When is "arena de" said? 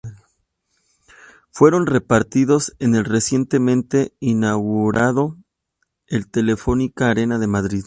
7.11-7.45